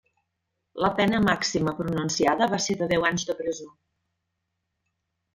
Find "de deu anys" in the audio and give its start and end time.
2.79-3.27